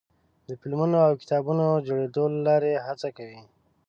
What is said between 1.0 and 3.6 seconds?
او کتابونو د جوړېدو له لارې هڅه کوي.